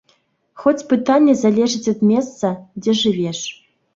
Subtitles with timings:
[0.63, 2.53] Хоць пытанне залежыць ад месца,
[2.83, 3.39] дзе жывеш.